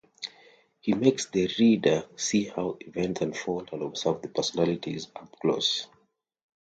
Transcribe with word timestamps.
He 0.79 0.95
makes 0.95 1.27
the 1.29 1.47
reader 1.59 2.07
see 2.15 2.45
how 2.45 2.77
events 2.79 3.21
unfold 3.21 3.69
and 3.71 3.83
observe 3.83 4.23
the 4.23 4.29
personalities 4.29 5.07
up 5.15 5.35
close. 5.39 5.85